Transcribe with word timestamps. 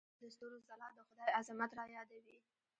د 0.19 0.23
ستورو 0.33 0.57
ځلا 0.67 0.87
د 0.95 0.97
خدای 1.09 1.29
عظمت 1.39 1.71
رايادوي. 1.79 2.37